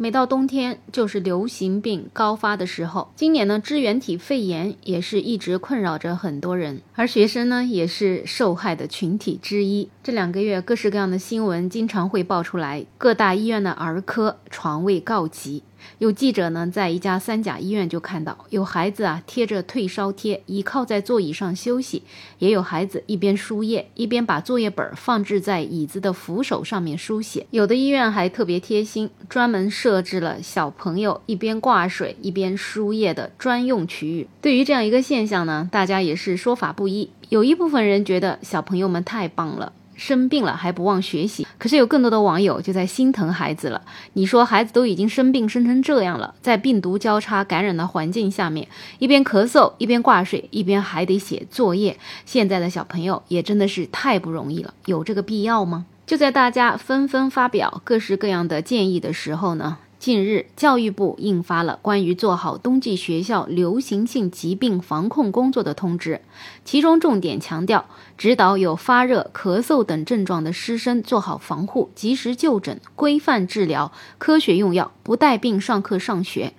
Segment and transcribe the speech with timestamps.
[0.00, 3.10] 每到冬天，就是流行病高发的时候。
[3.16, 9.88] 今年呢，支原体肺炎也是一直困扰着很多人，而学生呢，也是受害的群体之一。
[10.04, 15.64] 这两个月，各式各样的新闻经常会爆出来，各大医院的儿科床位告急。
[15.98, 22.02] 有记者呢，在一家三甲医院就看到有孩子啊贴着退烧贴，倚靠在座椅上休息；
[22.38, 27.46] 也有孩子一边输液，一边把作业本放置在椅子的扶手上面书写。
[27.50, 34.26] 有的医院还特别贴心，专门设置了小朋友一边挂水一边输液的专用区域。
[34.40, 37.10] 对于这样一个现象呢，大家也是说法不一。
[37.28, 39.72] 有一部分人觉得小朋友们太棒了。
[39.98, 43.82] 生病了还不忘学习，可是有更多的网友就在心疼孩子了。
[44.14, 48.68] 你说孩子都已经生病生成这样了，在病毒交叉感染的环境下面，
[49.00, 55.84] 一边咳嗽一边挂水，一边还得写作业，现在的小朋友也真的是太不容易了，有这个必要吗？
[56.06, 59.78] 就在大家纷纷发表各式各样的建议的时候呢？
[60.08, 66.22] 近日，教育部印发了关于做好冬季学校流行性疾病防控工作的通知，
[66.64, 67.84] 其中重点强调，
[68.16, 76.54] 指导有发热、咳嗽等症状的师生做好防护，及时就诊，规范治疗，科学用药，不带病上课上学。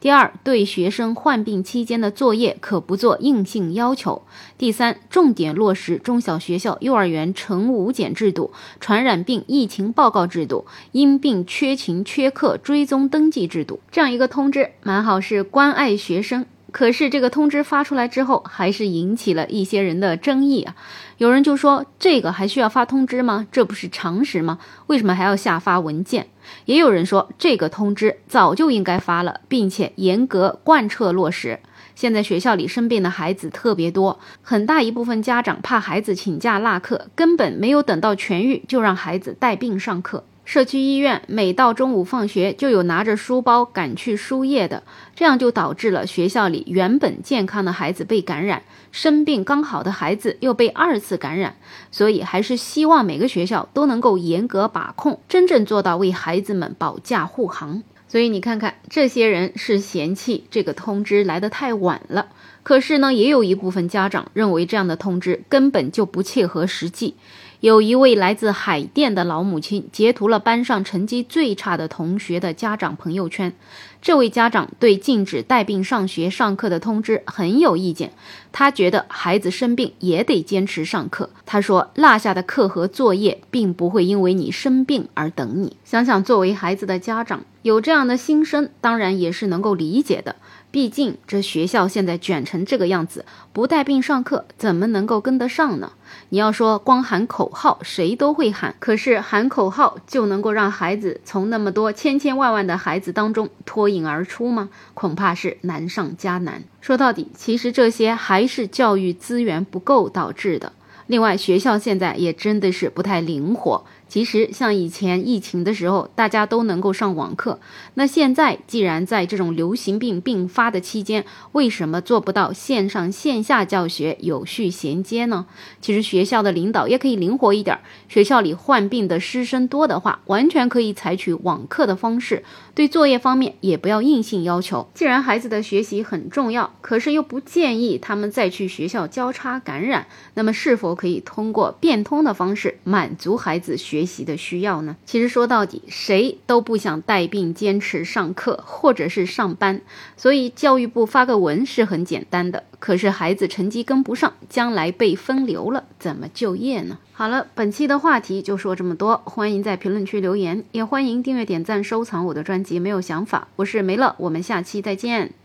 [0.00, 4.22] 第二，对学生患病期间的作业可不做硬性要求。
[4.56, 13.80] 第三，重点落实中小学校、幼儿园晨午检制度、传染病疫情报告制度、因病缺勤缺课追踪登记制度。
[13.90, 16.46] 这样一个通知，蛮好，是关爱学生。
[16.72, 20.74] 可是这个通知发出来之后，还是引起了一些人的争议啊。
[21.18, 23.46] 有人就说，这个还需要发通知吗？
[23.52, 24.58] 这不是常识吗？
[24.86, 26.28] 为什么还要下发文件？
[26.64, 31.58] 也有人说，这个通知早就应该发了，并且严格贯彻落实。
[31.94, 40.24] 现在学校里生病的孩子特别多，很大一部分家长怕孩子请假落课，根本没有等到痊愈就让孩子带病上课。
[40.50, 44.82] 社区医院每到中午放学，就有拿着书包赶去输液的，
[45.14, 51.54] 这样就导致了学校里原本健康的孩子被感染，生病刚好的孩子又被二次感染。
[51.92, 57.84] 所以还是希望每个学校都能够严格把控，真正做到为孩子们保驾护航。
[58.08, 62.26] 所以你看看，这些人是嫌弃这个通知来得太晚了，
[62.64, 67.14] 可是呢，也有一部分家长认为这样的通知根本就不切合实际。
[67.60, 73.52] 有一位来自海淀的老母亲截图了班上成绩最差的同学的家长朋友圈。
[74.00, 78.12] 这位家长对禁止带病上学上课的通知很有意见，
[78.50, 81.28] 他觉得孩子生病也得坚持上课。
[81.44, 85.76] 他说，落下的课和作业并不会因为你生病而等你。
[85.84, 90.36] 想想作为孩子的家长，有这样的心声，当然也是能够理解的。
[90.70, 95.92] 毕竟这学校现在卷成这个样子，不带病上课怎么能够跟得上呢？
[96.28, 104.70] 你要说光喊口号，谁都会喊，可是喊口号就能够让孩子从那么多千千万万的孩子当中脱颖而出吗？
[104.94, 106.62] 恐怕是难上加难。
[106.80, 110.72] 说到底，其实这些还是教育资源不够导致的。
[111.08, 113.84] 另外，学校现在也真的是不太灵活。
[114.10, 117.60] 其实像以前疫情的时候，大家都能够上网课。
[117.94, 125.46] 那现在既然在这种流行病并发的期间，为什么做不到线上线下教学有序衔接呢？
[125.80, 127.78] 其实学校的领导也可以灵活一点。
[128.08, 132.42] 学校里患病的师生多的话，完全可以采取网课的方式。
[132.74, 134.88] 对作业方面也不要硬性要求。
[134.92, 143.99] 既然孩子的学习很重要，可是又不建议他们再去学校交叉感染，那么是否可以通过变通的方式满足孩子学？
[144.00, 144.96] 学习的需要呢？
[145.04, 149.82] 其实说到底，谁都不想带病坚持上课或者是上班，
[150.16, 152.64] 所以教育部发个文是很简单的。
[152.78, 156.96] 可是孩子成绩跟不上，将来被分流了，怎么就业呢？
[157.12, 162.78] 好了，本期的话题就说这么多，欢迎在评论区留言，也欢迎订阅、点赞、收藏我的专辑。
[162.78, 165.39] 没有想法，我是梅乐，我们下期再见。